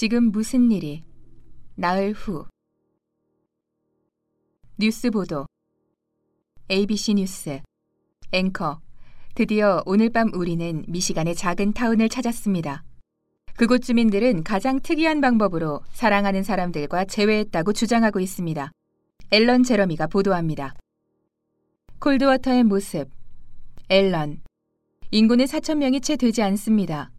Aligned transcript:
지금 0.00 0.32
무슨 0.32 0.70
일이? 0.70 1.04
나흘 1.74 2.12
후. 2.12 2.46
뉴스 4.78 5.10
보도. 5.10 5.44
ABC 6.70 7.12
뉴스. 7.12 7.60
앵커. 8.32 8.80
드디어 9.34 9.82
오늘 9.84 10.08
밤 10.08 10.32
우리는 10.32 10.86
미시간의 10.88 11.34
작은 11.34 11.74
타운을 11.74 12.08
찾았습니다. 12.08 12.82
그곳 13.58 13.82
주민들은 13.82 14.42
가장 14.42 14.80
특이한 14.80 15.20
방법으로 15.20 15.82
사랑하는 15.92 16.44
사람들과 16.44 17.04
재회했다고 17.04 17.74
주장하고 17.74 18.20
있습니다. 18.20 18.72
앨런 19.32 19.64
제러미가 19.64 20.06
보도합니다. 20.06 20.76
콜드워터의 21.98 22.64
모습. 22.64 23.10
앨런. 23.90 24.40
인구는 25.10 25.44
4천 25.44 25.76
명이 25.76 26.00
채 26.00 26.16
되지 26.16 26.40
않습니다. 26.40 27.10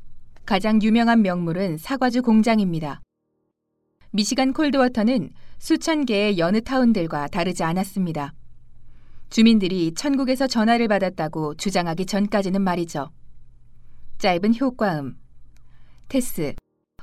가장 0.45 0.81
유명한 0.81 1.21
명물은 1.21 1.77
사과주 1.77 2.23
공장입니다. 2.23 3.01
미시간 4.11 4.53
콜드워터는 4.53 5.31
수천 5.59 6.05
개의 6.05 6.37
여느 6.37 6.61
타운들과 6.61 7.27
다르지 7.27 7.63
않았습니다. 7.63 8.33
주민들이 9.29 9.93
천국에서 9.93 10.47
전화를 10.47 10.89
받았다고 10.89 11.55
주장하기 11.55 12.05
전까지는 12.05 12.61
말이죠. 12.61 13.09
짧은 14.17 14.55
효과음. 14.59 15.17
테스. 16.09 16.53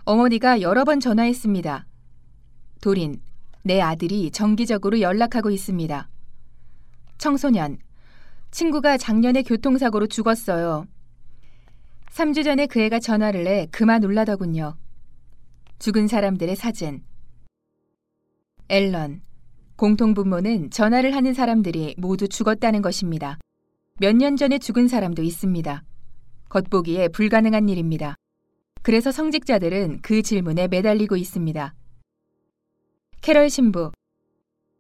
어머니가 0.05 0.61
여러 0.61 0.85
번 0.85 1.01
전화했습니다. 1.01 1.87
도린. 2.83 3.23
내 3.63 3.81
아들이 3.81 4.31
정기적으로 4.31 5.01
연락하고 5.01 5.51
있습니다. 5.51 6.09
청소년. 7.17 7.79
친구가 8.51 8.99
작년에 8.99 9.43
교통사고로 9.43 10.07
죽었어요. 10.07 10.87
3주 12.19 12.43
전에 12.43 12.67
그 12.67 12.81
애가 12.81 12.99
전화를 12.99 13.47
해 13.47 13.69
그만 13.71 14.03
울라더군요. 14.03 14.77
죽은 15.79 16.09
사람들의 16.09 16.57
사진. 16.57 17.05
앨런. 18.69 19.23
공통분모는 19.77 20.73
전화를 20.73 21.15
하는 21.15 21.33
사람들이 21.33 21.95
모두 21.97 22.27
죽었다는 22.27 22.83
것입니다. 22.83 23.39
몇 24.01 24.17
년 24.17 24.35
전에 24.35 24.59
죽은 24.59 24.89
사람도 24.89 25.23
있습니다. 25.23 25.85
겉보기에 26.49 27.07
불가능한 27.09 27.69
일입니다. 27.69 28.17
그래서 28.83 29.13
성직자들은 29.13 30.01
그 30.03 30.23
질문에 30.23 30.67
매달리고 30.67 31.15
있습니다. 31.15 31.73
캐럴 33.21 33.49
신부. 33.49 33.93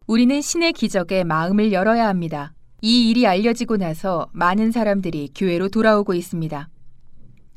우리는 0.09 0.41
신의 0.41 0.73
기적에 0.73 1.23
마음을 1.23 1.71
열어야 1.73 2.09
합니다. 2.09 2.53
이 2.83 3.09
일이 3.09 3.29
알려지고 3.29 3.77
나서 3.77 4.29
많은 4.33 4.73
사람들이 4.73 5.31
교회로 5.37 5.69
돌아오고 5.69 6.15
있습니다. 6.15 6.69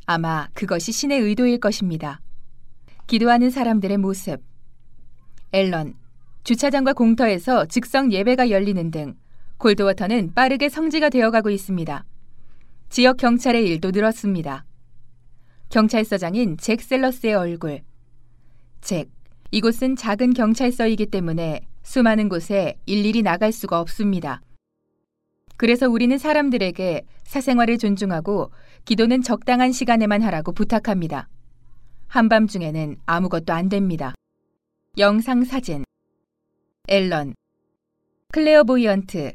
아마 0.05 0.47
그것이 0.53 0.91
신의 0.91 1.19
의도일 1.19 1.59
것입니다. 1.59 2.21
기도하는 3.07 3.49
사람들의 3.49 3.97
모습. 3.97 4.41
앨런, 5.51 5.95
주차장과 6.43 6.93
공터에서 6.93 7.65
즉석 7.65 8.11
예배가 8.11 8.49
열리는 8.49 8.89
등 8.91 9.15
골드워터는 9.57 10.33
빠르게 10.33 10.69
성지가 10.69 11.09
되어가고 11.09 11.49
있습니다. 11.49 12.05
지역 12.89 13.17
경찰의 13.17 13.67
일도 13.67 13.91
늘었습니다. 13.91 14.65
경찰서장인 15.69 16.57
잭 16.57 16.81
셀러스의 16.81 17.35
얼굴. 17.35 17.81
잭, 18.81 19.09
이곳은 19.51 19.95
작은 19.95 20.33
경찰서이기 20.33 21.05
때문에 21.07 21.61
수많은 21.83 22.27
곳에 22.27 22.77
일일이 22.85 23.21
나갈 23.21 23.51
수가 23.51 23.79
없습니다. 23.79 24.41
그래서 25.57 25.89
우리는 25.89 26.17
사람들에게 26.17 27.03
사생활을 27.23 27.77
존중하고 27.77 28.51
기도는 28.85 29.21
적당한 29.21 29.71
시간에만 29.71 30.21
하라고 30.23 30.51
부탁합니다. 30.53 31.27
한밤중에는 32.07 32.97
아무것도 33.05 33.53
안 33.53 33.69
됩니다. 33.69 34.13
영상 34.97 35.43
사진 35.45 35.85
앨런 36.87 37.35
clairvoyant 38.33 39.33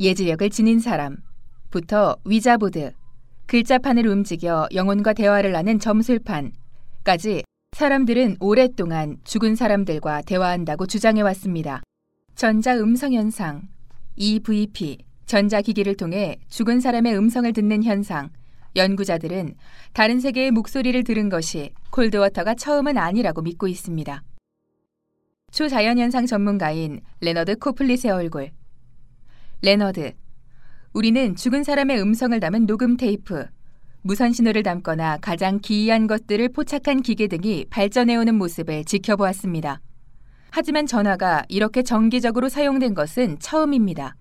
예지력을 0.00 0.50
지닌 0.50 0.80
사람부터 0.80 2.16
Ouija 2.24 2.58
board 2.58 2.92
글자판을 3.46 4.06
움직여 4.08 4.68
영혼과 4.74 5.12
대화를 5.12 5.54
하는 5.54 5.78
점술판까지 5.78 7.44
사람들은 7.76 8.38
오랫동안 8.40 9.18
죽은 9.24 9.54
사람들과 9.54 10.22
대화한다고 10.22 10.86
주장해왔습니다. 10.86 11.82
전자음성현상 12.34 13.68
EVP 14.16 14.98
전자기기를 15.26 15.96
통해 15.96 16.38
죽은 16.48 16.80
사람의 16.80 17.16
음성을 17.16 17.52
듣는 17.52 17.82
현상 17.84 18.30
연구자들은 18.76 19.54
다른 19.92 20.20
세계의 20.20 20.50
목소리를 20.52 21.02
들은 21.04 21.28
것이 21.28 21.70
콜드워터가 21.90 22.54
처음은 22.54 22.96
아니라고 22.96 23.42
믿고 23.42 23.66
있습니다. 23.68 24.22
초자연현상 25.50 26.26
전문가인 26.26 27.00
레너드 27.20 27.56
코플릿의 27.56 28.10
얼굴. 28.10 28.50
레너드. 29.62 30.12
우리는 30.92 31.34
죽은 31.34 31.64
사람의 31.64 32.00
음성을 32.00 32.38
담은 32.38 32.66
녹음 32.66 32.96
테이프, 32.96 33.46
무선 34.02 34.32
신호를 34.32 34.62
담거나 34.62 35.18
가장 35.18 35.58
기이한 35.60 36.06
것들을 36.06 36.50
포착한 36.50 37.02
기계 37.02 37.26
등이 37.26 37.66
발전해오는 37.70 38.34
모습을 38.34 38.84
지켜보았습니다. 38.84 39.80
하지만 40.50 40.86
전화가 40.86 41.44
이렇게 41.48 41.82
정기적으로 41.82 42.48
사용된 42.48 42.94
것은 42.94 43.38
처음입니다. 43.40 44.14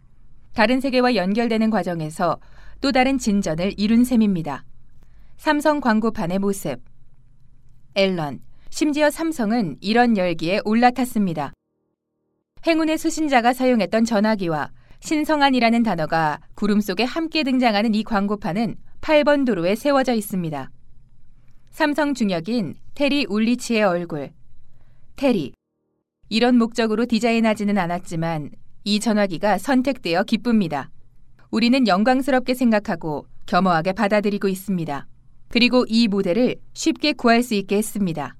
다른 0.56 0.80
세계와 0.80 1.16
연결되는 1.16 1.70
과정에서 1.70 2.40
또 2.80 2.94
다른 2.94 3.18
진전을 3.18 3.74
이룬 3.78 4.06
셈입니다. 4.06 4.64
삼성 5.36 5.82
광고판의 5.82 6.40
모습. 6.40 6.80
앨런, 7.94 8.40
심지어 8.70 9.10
삼성은 9.10 9.78
이런 9.82 10.16
열기에 10.16 10.62
올라탔습니다. 10.64 11.52
행운의 12.66 12.98
수신자가 12.98 13.52
사용했던 13.52 14.06
전화기와 14.06 14.72
신성한이라는 15.02 15.84
단어가 15.84 16.40
구름 16.56 16.80
속에 16.80 17.04
함께 17.04 17.44
등장하는 17.44 17.94
이 17.94 18.06
광고판은 18.06 18.78
8번 19.02 19.46
도로에 19.46 19.76
세워져 19.76 20.14
있습니다. 20.14 20.72
삼성 21.70 22.14
중역인 22.14 22.76
테리 22.94 23.26
울리치의 23.28 23.84
얼굴. 23.84 24.32
테리. 25.18 25.52
이런 26.30 26.58
목적으로 26.58 27.06
디자인하지는 27.06 27.78
않았지만 27.78 28.52
이 28.88 29.00
전화기가 29.00 29.58
선택되어 29.58 30.24
기쁩니다. 30.24 30.92
우리는 31.50 31.88
영광스럽게 31.88 32.54
생각하고 32.54 33.26
겸허하게 33.48 33.94
받아들이고 33.94 34.48
있습니다. 34.48 35.08
그리고 35.50 35.86
이 35.90 36.08
모델을 36.08 36.58
쉽게 36.76 37.14
구할 37.14 37.42
수 37.42 37.56
있게 37.56 37.78
했습니다. 37.78 38.36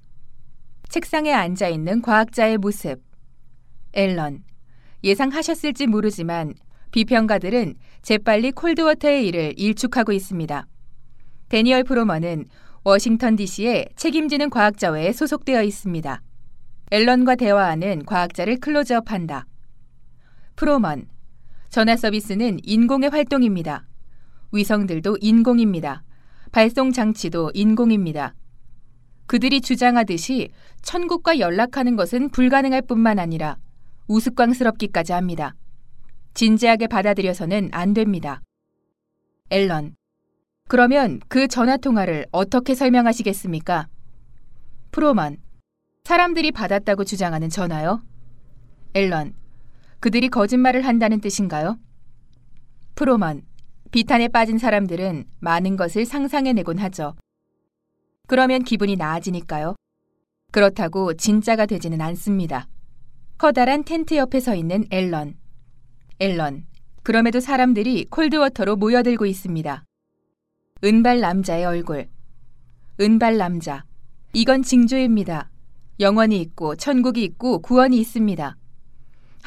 책상에 0.88 1.32
앉아 1.32 1.66
있는 1.68 2.00
과학자의 2.00 2.58
모습. 2.58 3.02
앨런. 3.92 4.44
예상하셨을지 5.02 5.88
모르지만 5.88 6.54
비평가들은 6.92 7.74
재빨리 8.02 8.52
콜드워터의 8.52 9.26
일을 9.26 9.54
일축하고 9.56 10.12
있습니다. 10.12 10.64
데니얼 11.48 11.82
프로먼은 11.82 12.44
워싱턴 12.84 13.34
DC에 13.34 13.86
책임지는 13.96 14.50
과학자회에 14.50 15.10
소속되어 15.10 15.64
있습니다. 15.64 16.22
앨런과 16.92 17.34
대화하는 17.34 18.04
과학자를 18.04 18.58
클로즈업한다. 18.58 19.46
프로먼. 20.56 21.06
전화 21.68 21.96
서비스는 21.96 22.60
인공의 22.62 23.10
활동입니다. 23.10 23.86
위성들도 24.52 25.18
인공입니다. 25.20 26.02
발송 26.50 26.92
장치도 26.92 27.50
인공입니다. 27.52 28.34
그들이 29.26 29.60
주장하듯이 29.60 30.48
천국과 30.80 31.40
연락하는 31.40 31.94
것은 31.94 32.30
불가능할 32.30 32.82
뿐만 32.82 33.18
아니라 33.18 33.58
우스꽝스럽기까지 34.08 35.12
합니다. 35.12 35.54
진지하게 36.32 36.86
받아들여서는 36.86 37.68
안 37.72 37.92
됩니다. 37.92 38.40
앨런. 39.50 39.94
그러면 40.68 41.20
그 41.28 41.48
전화 41.48 41.76
통화를 41.76 42.26
어떻게 42.32 42.74
설명하시겠습니까? 42.74 43.88
프로먼. 44.90 45.36
사람들이 46.04 46.52
받았다고 46.52 47.04
주장하는 47.04 47.50
전화요? 47.50 48.02
앨런. 48.94 49.34
그들이 50.06 50.28
거짓말을 50.28 50.86
한다는 50.86 51.20
뜻인가요? 51.20 51.80
프로먼, 52.94 53.42
비탄에 53.90 54.28
빠진 54.28 54.56
사람들은 54.56 55.24
많은 55.40 55.76
것을 55.76 56.06
상상해내곤 56.06 56.78
하죠. 56.78 57.16
그러면 58.28 58.62
기분이 58.62 58.94
나아지니까요. 58.94 59.74
그렇다고 60.52 61.14
진짜가 61.14 61.66
되지는 61.66 62.00
않습니다. 62.00 62.68
커다란 63.36 63.82
텐트 63.82 64.14
옆에 64.14 64.38
서 64.38 64.54
있는 64.54 64.84
앨런. 64.90 65.34
앨런, 66.20 66.66
그럼에도 67.02 67.40
사람들이 67.40 68.04
콜드워터로 68.08 68.76
모여들고 68.76 69.26
있습니다. 69.26 69.82
은발 70.84 71.18
남자의 71.18 71.64
얼굴. 71.64 72.06
은발 73.00 73.38
남자. 73.38 73.84
이건 74.34 74.62
징조입니다. 74.62 75.50
영원이 75.98 76.40
있고 76.42 76.76
천국이 76.76 77.24
있고 77.24 77.58
구원이 77.58 77.98
있습니다. 77.98 78.56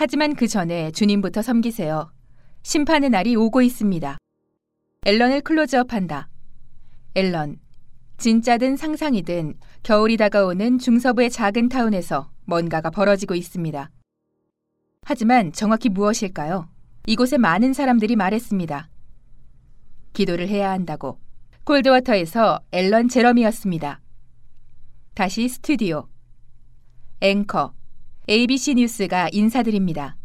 하지만 0.02 0.34
그 0.34 0.48
전에 0.48 0.92
주님부터 0.92 1.42
섬기세요. 1.42 2.10
심판의 2.64 3.10
날이 3.10 3.36
오고 3.36 3.62
있습니다. 3.62 4.18
앨런을 5.06 5.42
클로즈업한다. 5.42 6.30
앨런, 7.16 7.60
진짜든 8.18 8.78
상상이든 8.78 9.56
겨울이 9.84 10.16
다가오는 10.16 10.80
중서부의 10.80 11.30
작은 11.30 11.68
타운에서 11.68 12.32
뭔가가 12.46 12.90
벌어지고 12.90 13.36
있습니다. 13.36 13.92
하지만 15.02 15.52
정확히 15.52 15.90
무엇일까요? 15.90 16.70
이곳에 17.06 17.38
많은 17.38 17.74
사람들이 17.74 18.16
말했습니다. 18.16 18.90
기도를 20.14 20.48
해야 20.48 20.72
한다고. 20.72 21.20
콜드워터에서 21.66 22.62
앨런 22.72 23.10
제럼이었습니다. 23.10 24.00
다시 25.14 25.50
스튜디오. 25.50 26.08
앵커. 27.20 27.74
ABC 28.30 28.76
뉴스가 28.76 29.30
인사드립니다. 29.32 30.16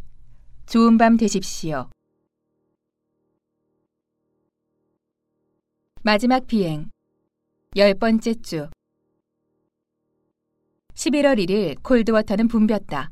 좋은 0.67 0.99
밤 0.99 1.17
되십시오. 1.17 1.89
마지막 6.03 6.47
비행. 6.47 6.91
열 7.77 7.95
번째 7.95 8.35
주. 8.43 8.69
11월 10.93 11.39
1일 11.43 11.83
콜드워터는 11.83 12.49
붐볐다. 12.49 13.11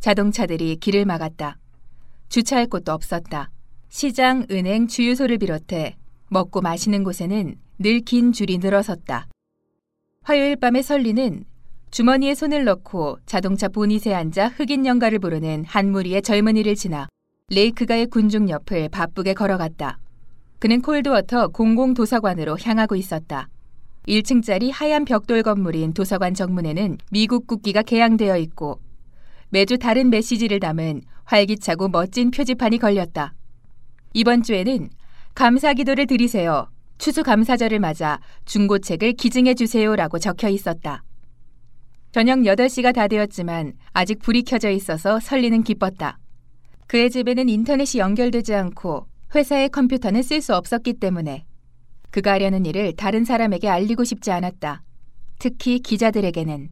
자동차들이 0.00 0.76
길을 0.76 1.04
막았다. 1.04 1.58
주차할 2.30 2.68
곳도 2.68 2.92
없었다. 2.92 3.50
시장, 3.90 4.46
은행, 4.50 4.86
주유소를 4.86 5.36
비롯해 5.36 5.98
먹고 6.30 6.62
마시는 6.62 7.04
곳에는 7.04 7.56
늘 7.78 8.00
긴 8.00 8.32
줄이 8.32 8.56
늘어섰다. 8.56 9.28
화요일 10.22 10.56
밤에 10.56 10.80
설리는 10.80 11.44
주머니에 11.94 12.34
손을 12.34 12.64
넣고 12.64 13.18
자동차 13.24 13.68
보닛에 13.68 14.12
앉아 14.12 14.48
흑인 14.48 14.84
연가를 14.84 15.20
부르는 15.20 15.64
한 15.64 15.92
무리의 15.92 16.22
젊은이를 16.22 16.74
지나 16.74 17.06
레이크가의 17.50 18.08
군중 18.08 18.48
옆을 18.48 18.88
바쁘게 18.88 19.34
걸어갔다. 19.34 20.00
그는 20.58 20.82
콜드워터 20.82 21.48
공공도서관으로 21.52 22.58
향하고 22.60 22.96
있었다. 22.96 23.48
1층짜리 24.08 24.72
하얀 24.72 25.04
벽돌 25.04 25.44
건물인 25.44 25.94
도서관 25.94 26.34
정문에는 26.34 26.98
미국 27.12 27.46
국기가 27.46 27.82
개양되어 27.82 28.38
있고 28.38 28.80
매주 29.50 29.78
다른 29.78 30.10
메시지를 30.10 30.58
담은 30.58 31.02
활기차고 31.22 31.90
멋진 31.90 32.32
표지판이 32.32 32.78
걸렸다. 32.78 33.34
이번 34.14 34.42
주에는 34.42 34.88
감사 35.36 35.72
기도를 35.72 36.08
드리세요. 36.08 36.66
추수 36.98 37.22
감사절을 37.22 37.78
맞아 37.78 38.18
중고책을 38.46 39.12
기증해 39.12 39.54
주세요라고 39.54 40.18
적혀 40.18 40.48
있었다. 40.48 41.04
저녁 42.14 42.38
8시가 42.42 42.94
다 42.94 43.08
되었지만 43.08 43.72
아직 43.92 44.20
불이 44.20 44.44
켜져 44.44 44.70
있어서 44.70 45.18
설리는 45.18 45.64
기뻤다. 45.64 46.20
그의 46.86 47.10
집에는 47.10 47.48
인터넷이 47.48 47.98
연결되지 47.98 48.54
않고 48.54 49.08
회사의 49.34 49.70
컴퓨터는 49.70 50.22
쓸 50.22 50.40
수 50.40 50.54
없었기 50.54 50.92
때문에 51.00 51.44
그가 52.12 52.34
하려는 52.34 52.66
일을 52.66 52.92
다른 52.94 53.24
사람에게 53.24 53.68
알리고 53.68 54.04
싶지 54.04 54.30
않았다. 54.30 54.84
특히 55.40 55.80
기자들에게는. 55.80 56.70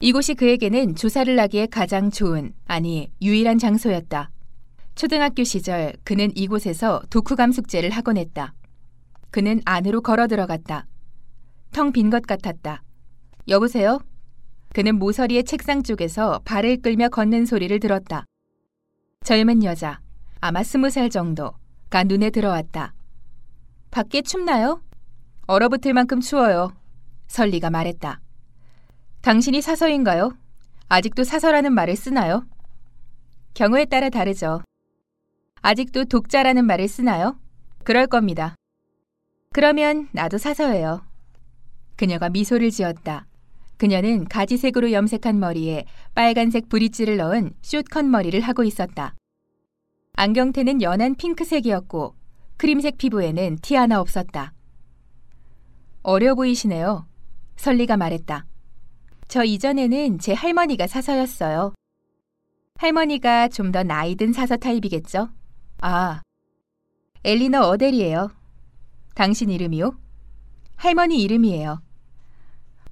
이곳이 0.00 0.34
그에게는 0.34 0.94
조사를 0.94 1.40
하기에 1.40 1.68
가장 1.68 2.10
좋은, 2.10 2.52
아니, 2.66 3.10
유일한 3.22 3.56
장소였다. 3.56 4.28
초등학교 4.94 5.42
시절 5.42 5.94
그는 6.04 6.30
이곳에서 6.36 7.00
독후감 7.08 7.50
숙제를 7.50 7.88
하곤 7.88 8.18
했다. 8.18 8.52
그는 9.30 9.62
안으로 9.64 10.02
걸어 10.02 10.26
들어갔다. 10.26 10.86
텅 11.72 11.92
빈 11.92 12.10
것 12.10 12.26
같았다. 12.26 12.82
여보세요? 13.48 14.00
그는 14.74 14.98
모서리의 14.98 15.44
책상 15.44 15.84
쪽에서 15.84 16.40
발을 16.44 16.82
끌며 16.82 17.08
걷는 17.08 17.46
소리를 17.46 17.78
들었다. 17.78 18.24
젊은 19.22 19.62
여자, 19.62 20.00
아마 20.40 20.64
스무 20.64 20.90
살 20.90 21.10
정도가 21.10 22.02
눈에 22.04 22.30
들어왔다. 22.30 22.92
밖에 23.92 24.20
춥나요? 24.20 24.82
얼어붙을 25.46 25.94
만큼 25.94 26.18
추워요. 26.20 26.72
설리가 27.28 27.70
말했다. 27.70 28.20
당신이 29.20 29.62
사서인가요? 29.62 30.36
아직도 30.88 31.22
사서라는 31.22 31.72
말을 31.72 31.94
쓰나요? 31.94 32.44
경우에 33.54 33.84
따라 33.84 34.10
다르죠. 34.10 34.60
아직도 35.62 36.06
독자라는 36.06 36.64
말을 36.64 36.88
쓰나요? 36.88 37.38
그럴 37.84 38.08
겁니다. 38.08 38.56
그러면 39.52 40.08
나도 40.10 40.36
사서예요. 40.36 41.06
그녀가 41.94 42.28
미소를 42.28 42.72
지었다. 42.72 43.26
그녀는 43.76 44.24
가지색으로 44.26 44.92
염색한 44.92 45.38
머리에 45.40 45.84
빨간색 46.14 46.68
브릿지를 46.68 47.16
넣은 47.16 47.52
숏컷 47.62 48.04
머리를 48.04 48.38
하고 48.40 48.64
있었다. 48.64 49.14
안경테는 50.16 50.80
연한 50.82 51.16
핑크색이었고 51.16 52.14
크림색 52.56 52.98
피부에는 52.98 53.58
티 53.62 53.74
하나 53.74 54.00
없었다. 54.00 54.52
어려 56.02 56.34
보이시네요. 56.34 57.06
설리가 57.56 57.96
말했다. 57.96 58.46
저 59.26 59.42
이전에는 59.42 60.18
제 60.18 60.32
할머니가 60.34 60.86
사서였어요. 60.86 61.72
할머니가 62.76 63.48
좀 63.48 63.72
더 63.72 63.82
나이 63.82 64.14
든 64.14 64.32
사서 64.32 64.56
타입이겠죠? 64.56 65.28
아, 65.80 66.22
엘리너 67.24 67.60
어델이에요. 67.68 68.30
당신 69.14 69.50
이름이요? 69.50 69.96
할머니 70.76 71.22
이름이에요. 71.22 71.80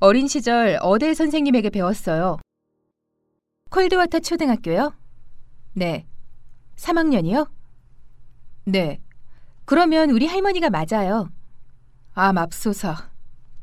어린 0.05 0.27
시절 0.27 0.81
어델 0.83 1.15
선생님에게 1.15 1.71
배웠어요. 1.71 2.41
콜드워터 3.71 4.19
초등학교요? 4.19 4.93
네. 5.75 6.09
3학년이요? 6.75 7.49
네. 8.65 9.01
그러면 9.65 10.11
우리 10.11 10.27
할머니가 10.27 10.71
맞아요. 10.71 11.31
아, 12.15 12.33
맙소사. 12.33 13.11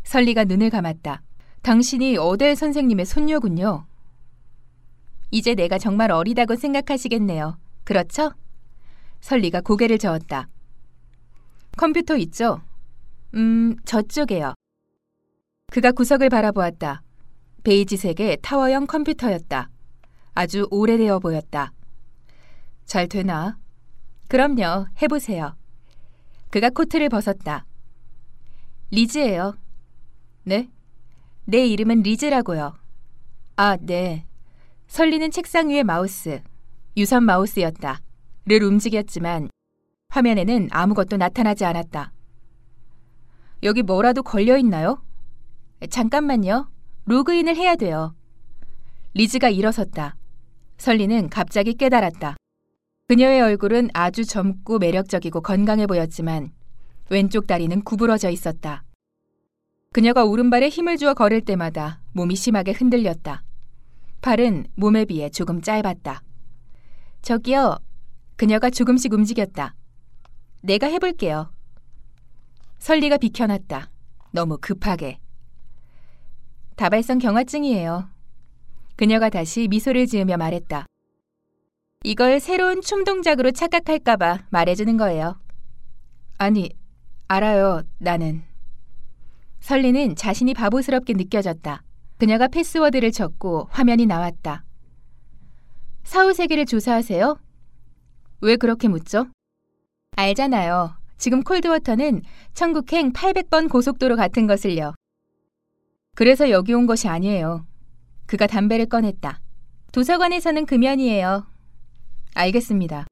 설리가 0.06 0.46
눈을 0.46 0.70
감았다. 0.70 1.22
당신이 1.62 2.16
어델 2.16 2.56
선생님의 2.56 3.06
손녀군요. 3.06 3.86
이제 5.32 5.56
내가 5.56 5.78
정말 5.78 6.10
어리다고 6.10 6.56
생각하시겠네요. 6.56 7.60
그렇죠? 7.84 8.32
설리가 9.20 9.60
고개를 9.60 9.98
저었다. 9.98 10.48
컴퓨터 11.76 12.16
있죠? 12.16 12.62
음, 13.34 13.76
저쪽에요. 13.84 14.54
그가 15.70 15.92
구석을 15.92 16.30
바라보았다. 16.30 17.04
베이지색의 17.64 18.40
타워형 18.42 18.88
컴퓨터였다. 18.88 19.70
아주 20.34 20.68
오래되어 20.72 21.20
보였다. 21.20 21.72
잘 22.86 23.08
되나? 23.08 23.58
그럼요, 24.30 24.88
해보세요. 25.02 25.56
그가 26.50 26.70
코트를 26.70 27.10
벗었다. 27.10 27.66
리즈예요. 28.92 29.56
네? 30.44 30.70
내 31.46 31.66
이름은 31.68 32.02
리즈라고요. 32.02 32.76
아, 33.56 33.78
네. 33.80 34.26
설리는 34.88 35.30
책상 35.30 35.70
위의 35.70 35.84
마우스, 35.84 36.42
유선 36.98 37.24
마우스였다. 37.24 38.00
를 38.46 38.64
움직였지만 38.64 39.50
화면에는 40.10 40.70
아무것도 40.72 41.18
나타나지 41.18 41.66
않았다. 41.66 42.12
여기 43.62 43.84
뭐라도 43.84 44.24
걸려 44.24 44.58
있나요? 44.58 45.04
잠깐만요. 45.88 46.70
로그인을 47.06 47.56
해야 47.56 47.76
돼요. 47.76 48.16
리즈가 49.14 49.50
일어섰다. 49.50 50.16
설리는 50.78 51.30
갑자기 51.30 51.74
깨달았다. 51.74 52.36
그녀의 53.08 53.42
얼굴은 53.42 53.90
아주 53.94 54.24
젊고 54.26 54.80
매력적이고 54.80 55.42
건강해 55.42 55.88
보였지만 55.88 56.52
왼쪽 57.10 57.48
다리는 57.48 57.82
구부러져 57.82 58.30
있었다. 58.30 58.84
그녀가 59.92 60.26
오른발에 60.26 60.70
힘을 60.70 60.98
주어 60.98 61.14
걸을 61.16 61.42
때마다 61.42 62.02
몸이 62.14 62.36
심하게 62.36 62.72
흔들렸다. 62.72 63.44
팔은 64.22 64.68
몸에 64.76 65.06
비해 65.06 65.30
조금 65.30 65.62
짧았다. 65.62 66.22
저기요. 67.22 67.80
그녀가 68.36 68.70
조금씩 68.70 69.14
움직였다. 69.14 69.74
내가 70.62 70.88
해볼게요. 70.88 71.52
설리가 72.78 73.18
비켜났다. 73.18 73.90
너무 74.32 74.58
급하게. 74.62 75.20
다발성 76.80 77.20
경화증이에요. 77.20 78.10
그녀가 78.96 79.30
다시 79.30 79.68
미소를 79.68 80.08
지으며 80.08 80.38
말했다. 80.38 80.86
이걸 82.06 82.40
새로운 82.40 82.80
춤 82.80 83.04
동작으로 83.04 83.52
착각할까봐 83.52 84.46
말해주는 84.50 84.96
거예요. 84.96 85.38
아니, 86.38 86.70
알아요, 87.28 87.84
나는. 87.98 88.44
설리는 89.60 90.16
자신이 90.16 90.54
바보스럽게 90.54 91.16
느껴졌다. 91.16 91.84
그녀가 92.18 92.48
패스워드를 92.48 93.12
쳤고 93.12 93.68
화면이 93.72 94.06
나왔다. 94.06 94.64
사후 96.06 96.32
세계를 96.32 96.66
조사하세요? 96.66 97.38
왜 98.40 98.56
그렇게 98.56 98.88
묻죠? 98.88 99.28
알잖아요. 100.16 100.96
지금 101.18 101.44
콜드워터는 101.44 102.22
천국행 102.54 103.12
800번 103.12 103.70
고속도로 103.70 104.16
같은 104.16 104.48
것을요. 104.48 104.94
그래서 106.20 106.50
여기 106.50 106.74
온 106.74 106.86
것이 106.86 107.08
아니에요. 107.08 107.66
그가 108.26 108.46
담배를 108.46 108.88
꺼냈다. 108.88 109.40
도서관에서는 109.94 110.66
금연이에요. 110.66 111.48
알겠습니다. 112.36 113.06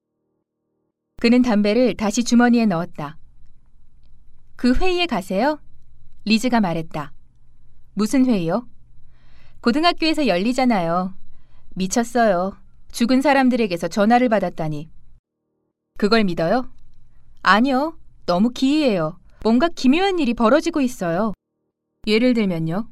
그는 1.22 1.42
담배를 1.42 1.96
다시 1.96 2.26
주머니에 2.26 2.66
넣었다. 2.66 3.18
그 4.58 4.76
회의에 4.76 5.06
가세요? 5.06 5.62
리즈가 6.26 6.60
말했다. 6.60 7.14
무슨 7.94 8.26
회의요? 8.26 8.68
고등학교에서 9.62 10.28
열리잖아요. 10.28 11.14
미쳤어요. 11.76 12.58
죽은 12.92 13.22
사람들에게서 13.22 13.88
전화를 13.88 14.28
받았다니. 14.28 14.90
그걸 15.98 16.26
믿어요? 16.26 16.70
아니요. 17.42 17.98
너무 18.26 18.50
기이해요. 18.50 19.18
뭔가 19.44 19.70
기묘한 19.70 20.20
일이 20.20 20.34
벌어지고 20.34 20.82
있어요. 20.82 21.32
예를 22.06 22.34
들면요? 22.34 22.90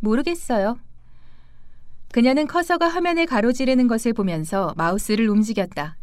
모르겠어요. 0.00 0.78
그녀는 2.12 2.46
커서가 2.46 2.88
화면을 2.88 3.26
가로지르는 3.26 3.86
것을 3.86 4.12
보면서 4.12 4.72
마우스를 4.76 5.28
움직였다. 5.28 5.96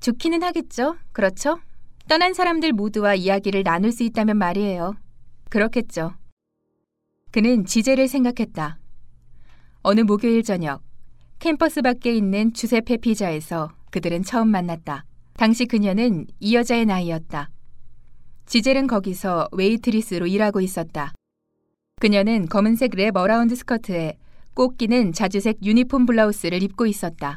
좋기는 0.00 0.42
하겠죠? 0.42 0.96
그렇죠? 1.12 1.60
떠난 2.08 2.34
사람들 2.34 2.72
모두와 2.72 3.14
이야기를 3.14 3.62
나눌 3.62 3.92
수 3.92 4.02
있다면 4.02 4.36
말이에요. 4.38 4.94
그렇겠죠. 5.48 6.14
그는 7.30 7.64
지젤을 7.64 8.08
생각했다. 8.08 8.78
어느 9.82 10.00
목요일 10.00 10.42
저녁, 10.42 10.82
캠퍼스 11.38 11.80
밖에 11.80 12.12
있는 12.12 12.52
주세페 12.52 12.98
피자에서 12.98 13.70
그들은 13.90 14.24
처음 14.24 14.48
만났다. 14.48 15.04
당시 15.34 15.66
그녀는 15.66 16.26
이 16.40 16.54
여자의 16.54 16.84
나이였다. 16.86 17.50
지젤은 18.46 18.88
거기서 18.88 19.48
웨이트리스로 19.52 20.26
일하고 20.26 20.60
있었다. 20.60 21.12
그녀는 22.00 22.48
검은색 22.48 22.92
wrap 22.94 23.14
around 23.14 23.54
스커트에 23.54 24.16
꼭 24.54 24.78
끼는 24.78 25.12
자주색 25.12 25.58
유니폼 25.62 26.06
블라우스를 26.06 26.62
입고 26.62 26.86
있었다. 26.86 27.36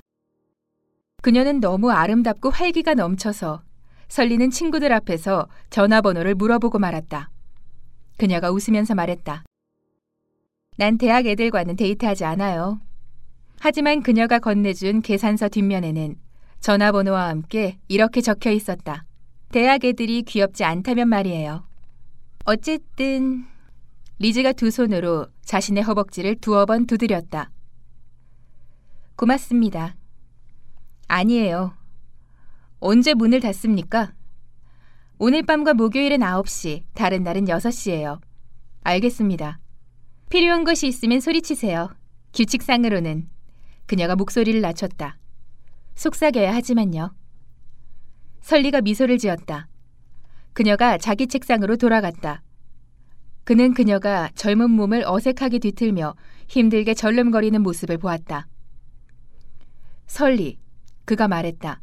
그녀는 1.22 1.60
너무 1.60 1.92
아름답고 1.92 2.50
활기가 2.50 2.94
넘쳐서 2.94 3.62
설리는 4.08 4.50
친구들 4.52 4.94
앞에서 4.94 5.50
전화번호를 5.70 6.36
물어보고 6.36 6.80
말았다. 6.80 7.30
그녀가 8.18 8.52
웃으면서 8.52 8.96
말했다. 8.96 9.44
난 10.78 10.98
대학 10.98 11.26
애들과는 11.26 11.76
데이트하지 11.76 12.24
않아요. 12.24 12.80
하지만 13.60 14.02
그녀가 14.02 14.40
건네준 14.40 15.02
계산서 15.02 15.50
뒷면에는 15.50 16.16
전화번호와 16.62 17.28
함께 17.28 17.80
이렇게 17.90 18.22
적혀 18.22 18.52
있었다. 18.52 19.04
대학 19.52 19.84
애들이 19.84 20.22
귀엽지 20.22 20.64
않다면 20.64 21.10
말이에요. 21.10 21.68
어쨌든 22.46 23.52
리즈가 24.24 24.54
두 24.54 24.72
손으로 24.72 25.28
자신의 25.42 25.84
허벅지를 25.84 26.36
두어 26.36 26.66
번 26.66 26.88
두드렸다. 26.88 27.52
고맙습니다. 29.18 29.98
아니에요. 31.10 31.76
언제 32.80 33.16
문을 33.16 33.42
닫습니까? 33.42 34.14
오늘 35.18 35.44
밤과 35.44 35.74
목요일은 35.74 36.20
9시, 36.20 36.84
다른 36.94 37.24
날은 37.24 37.48
6시예요. 37.48 38.22
알겠습니다. 38.84 39.60
필요한 40.30 40.64
것이 40.64 40.88
있으면 40.88 41.20
소리치세요. 41.20 41.94
규칙상으로는. 42.34 43.28
그녀가 43.88 44.16
목소리를 44.16 44.62
낮췄다. 44.62 45.18
속삭여야 45.96 46.56
하지만요. 46.56 47.14
설리가 48.40 48.80
미소를 48.80 49.18
지었다. 49.18 49.68
그녀가 50.54 50.98
자기 50.98 51.28
책상으로 51.28 51.76
돌아갔다. 51.76 52.42
그는 53.44 53.74
그녀가 53.74 54.30
젊은 54.36 54.72
몸을 54.72 55.04
어색하게 55.06 55.60
뒤틀며 55.60 56.16
힘들게 56.48 56.94
절름거리는 56.94 57.62
모습을 57.62 57.98
보았다. 57.98 58.48
설리, 60.08 60.60
그가 61.06 61.28
말했다. 61.28 61.82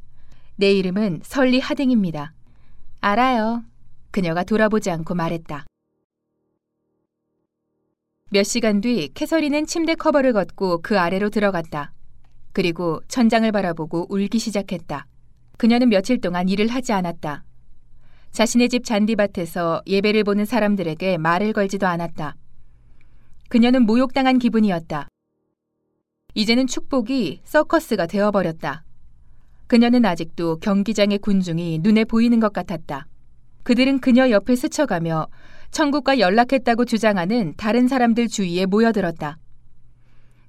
내 0.57 0.73
이름은 0.73 1.21
설리 1.23 1.61
하딩입니다. 1.61 2.33
알아요. 3.01 3.65
그녀가 4.11 4.43
돌아보지 4.45 4.91
않고 4.91 5.15
말했다. 5.15 5.67
몇 8.31 8.45
시간 8.45 8.81
뒤 8.81 9.11
캐서린은 9.13 9.67
침대 9.67 9.95
커버를 9.97 10.33
걷고 10.33 10.83
그 10.83 10.99
아래로 10.99 11.31
들어갔다. 11.31 11.93
그리고 12.53 13.01
천장을 13.09 13.51
바라보고 13.51 14.07
울기 14.09 14.39
시작했다. 14.39 15.07
그녀는 15.59 15.89
며칠 15.89 16.21
동안 16.21 16.49
일을 16.49 16.69
하지 16.69 16.93
않았다. 16.93 17.45
자신의 18.33 18.69
집 18.69 18.85
잔디밭에서 18.85 19.83
예배를 19.87 20.25
보는 20.25 20.45
사람들에게 20.45 21.19
말을 21.19 21.53
걸지도 21.53 21.87
않았다. 21.87 22.37
그녀는 23.49 23.85
모욕당한 23.85 24.39
기분이었다. 24.39 25.09
이제는 26.35 26.69
축복이 26.69 27.41
서커스가 27.45 28.07
되어버렸다. 28.07 28.85
그녀는 29.67 30.05
아직도 30.05 30.59
경기장의 30.59 31.19
군중이 31.19 31.81
눈에 31.83 32.05
보이는 32.05 32.39
것 32.39 32.53
같았다. 32.53 33.07
그들은 33.65 34.01
그녀 34.01 34.31
옆을 34.31 34.57
스쳐가며 34.57 35.27
천국과 35.73 36.21
연락했다고 36.21 36.85
주장하는 36.85 37.55
다른 37.57 37.89
사람들 37.89 38.29
주위에 38.29 38.67
모여들었다. 38.67 39.39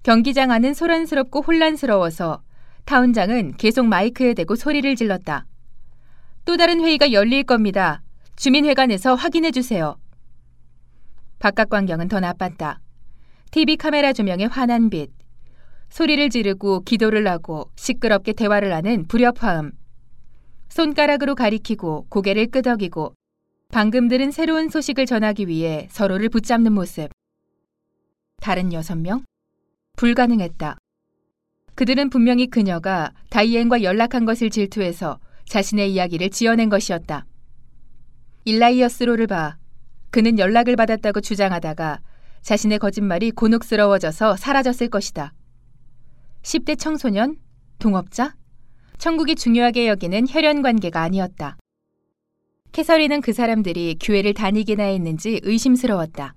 경기장 0.04 0.52
안은 0.52 0.74
소란스럽고 0.74 1.42
혼란스러워서 1.42 2.42
타운장은 2.86 3.58
계속 3.58 3.86
마이크에 3.86 4.34
대고 4.34 4.56
소리를 4.56 4.96
질렀다. 4.96 5.46
또 6.46 6.58
다른 6.58 6.82
회의가 6.82 7.12
열릴 7.12 7.44
겁니다. 7.44 8.02
주민회관에서 8.36 9.16
확인해 9.16 9.52
주세요. 9.52 9.98
바깥 11.40 11.70
광경은 11.70 12.08
더 12.08 12.20
나빴다. 12.20 12.80
TV 13.52 13.78
카메라 13.78 14.14
조명에 14.14 14.46
환한 14.46 14.90
빛, 14.90 15.12
소리를 15.90 16.30
지르고 16.30 16.82
기도를 16.82 17.28
하고 17.28 17.70
시끄럽게 17.76 18.34
대화를 18.34 18.74
하는 18.74 19.08
불협화음, 19.08 19.72
손가락으로 20.70 21.36
가리키고 21.36 22.08
고개를 22.10 22.48
끄덕이고 22.48 23.14
방금 23.72 24.08
들은 24.08 24.32
새로운 24.32 24.70
소식을 24.70 25.06
전하기 25.06 25.48
위해 25.48 25.88
서로를 25.92 26.30
붙잡는 26.30 26.74
모습. 26.74 27.10
다른 28.38 28.74
여섯 28.74 28.96
명? 28.98 29.24
불가능했다. 29.98 30.78
그들은 31.76 32.10
분명히 32.10 32.48
그녀가 32.48 33.12
다이앤과 33.30 33.84
연락한 33.84 34.26
것을 34.26 34.50
질투해서 34.50 35.20
자신의 35.52 35.92
이야기를 35.92 36.30
지어낸 36.30 36.70
것이었다. 36.70 37.26
일라이어스로를 38.46 39.28
봐. 39.28 39.58
그는 40.10 40.40
연락을 40.40 40.78
받았다고 40.78 41.20
주장하다가 41.20 42.00
자신의 42.42 42.80
거짓말이 42.80 43.32
곤혹스러워져서 43.32 44.38
사라졌을 44.38 44.88
것이다. 44.88 45.34
10대 46.44 46.80
청소년? 46.80 47.36
동업자? 47.80 48.34
천국이 48.98 49.36
중요하게 49.36 49.90
여기는 49.90 50.26
혈연 50.30 50.62
관계가 50.62 51.02
아니었다. 51.02 51.58
캐서린은 52.72 53.20
그 53.20 53.34
사람들이 53.34 53.98
교회를 54.02 54.34
다니기나 54.34 54.84
했는지 54.84 55.42
의심스러웠다. 55.44 56.34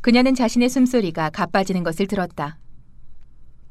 그녀는 0.00 0.34
자신의 0.34 0.70
숨소리가 0.70 1.28
가빠지는 1.28 1.82
것을 1.82 2.06
들었다. 2.06 2.58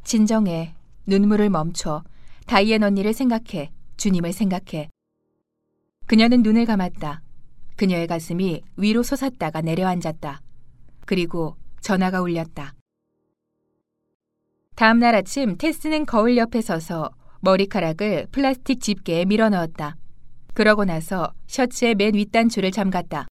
진정해. 0.04 0.76
눈물을 1.08 1.50
멈춰. 1.50 2.04
다이앤 2.46 2.84
언니를 2.84 3.14
생각해. 3.14 3.72
주님을 4.00 4.34
생각해. 4.34 4.90
그녀는 6.08 6.42
눈을 6.42 6.66
감았다. 6.66 7.22
그녀의 7.76 8.08
가슴이 8.08 8.64
위로 8.78 9.04
솟았다가 9.04 9.62
내려앉았다. 9.62 10.42
그리고 11.06 11.56
전화가 11.82 12.22
울렸다. 12.22 12.74
다음 14.76 15.00
날 15.00 15.14
아침 15.16 15.58
테스는 15.58 16.06
거울 16.06 16.38
옆에 16.38 16.62
서서 16.62 17.12
머리카락을 17.42 18.28
플라스틱 18.32 18.82
집게에 18.82 19.26
밀어 19.26 19.50
넣었다. 19.50 19.96
그러고 20.54 20.86
나서 20.86 21.34
셔츠의 21.48 21.96
맨 21.96 22.16
윗단추를 22.16 22.72
잠갔다. 22.72 23.28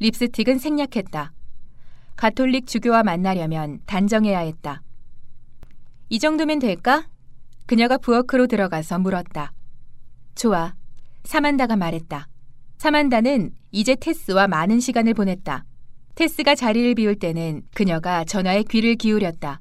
립스틱은 0.00 0.58
생략했다. 0.58 1.32
가톨릭 2.16 2.66
주교와 2.66 3.02
만나려면 3.02 3.80
단정해야 3.86 4.40
했다. 4.40 4.82
이 6.08 6.18
정도면 6.18 6.58
될까? 6.58 7.06
그녀가 7.66 7.98
부엌으로 7.98 8.46
들어가서 8.46 8.98
물었다. 8.98 9.52
좋아. 10.38 10.72
사만다가 11.24 11.74
말했다. 11.74 12.28
사만다는 12.78 13.50
이제 13.72 13.96
테스와 13.96 14.46
많은 14.46 14.78
시간을 14.78 15.12
보냈다. 15.12 15.64
테스가 16.14 16.54
자리를 16.54 16.94
비울 16.94 17.16
때는 17.16 17.62
그녀가 17.74 18.24
전화에 18.24 18.62
귀를 18.62 18.94
기울였다. 18.94 19.60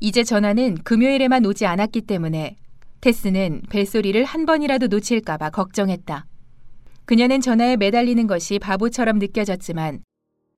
이제 0.00 0.24
전화는 0.24 0.78
금요일에만 0.82 1.46
오지 1.46 1.64
않았기 1.64 2.02
때문에 2.02 2.56
테스는 3.00 3.62
벨소리를 3.70 4.24
한 4.24 4.46
번이라도 4.46 4.88
놓칠까봐 4.88 5.50
걱정했다. 5.50 6.26
그녀는 7.04 7.40
전화에 7.40 7.76
매달리는 7.76 8.26
것이 8.26 8.58
바보처럼 8.58 9.20
느껴졌지만 9.20 10.00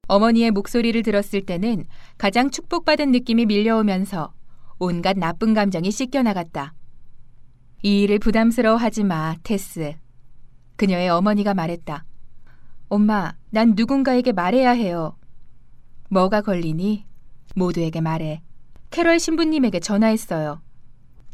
어머니의 0.06 0.50
목소리를 0.50 1.02
들었을 1.02 1.42
때는 1.44 1.84
가장 2.16 2.50
축복받은 2.50 3.12
느낌이 3.12 3.44
밀려오면서 3.44 4.32
온갖 4.78 5.18
나쁜 5.18 5.52
감정이 5.52 5.90
씻겨나갔다. 5.90 6.72
이 7.82 8.02
일을 8.02 8.18
부담스러워하지 8.18 9.04
마, 9.04 9.36
테스. 9.44 9.94
그녀의 10.76 11.10
어머니가 11.10 11.54
말했다. 11.54 12.04
엄마, 12.88 13.34
난 13.50 13.74
누군가에게 13.76 14.32
말해야 14.32 14.70
해요. 14.70 15.16
뭐가 16.10 16.40
걸리니? 16.40 17.06
모두에게 17.54 18.00
말해. 18.00 18.42
캐럴 18.90 19.20
신부님에게 19.20 19.78
전화했어요. 19.78 20.60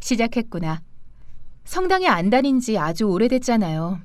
시작했구나. 0.00 0.82
성당에 1.64 2.08
안 2.08 2.28
다닌 2.28 2.60
지 2.60 2.76
아주 2.76 3.04
오래됐잖아요. 3.04 4.00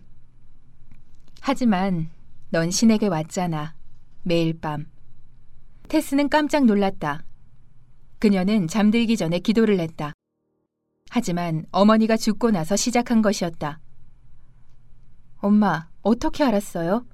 하지만 1.42 2.10
넌 2.52 2.72
신에게 2.72 3.08
왔잖아. 3.08 3.76
매일 4.24 4.58
밤. 4.60 4.86
테스는 5.90 6.30
깜짝 6.30 6.66
놀랐다. 6.66 7.24
그녀는 8.20 8.68
잠들기 8.68 9.18
전에 9.18 9.40
기도를 9.40 9.80
했다. 9.80 10.14
하지만 11.10 11.66
어머니가 11.72 12.18
죽고 12.18 12.52
나서 12.52 12.76
시작한 12.76 13.22
것이었다. 13.22 13.80
엄마, 15.38 15.88
어떻게 16.02 16.44
알았어요? 16.44 17.06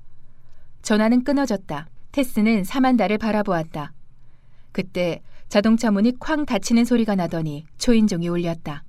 전화는 0.81 1.23
끊어졌다. 1.23 1.87
테스는 2.11 2.63
사만다를 2.63 3.17
바라보았다. 3.17 3.91
그때 4.71 5.21
자동차 5.49 5.91
문이 5.91 6.13
쾅 6.19 6.45
닫히는 6.45 6.85
소리가 6.85 7.15
나더니 7.15 7.65
초인종이 7.77 8.29
울렸다. 8.29 8.84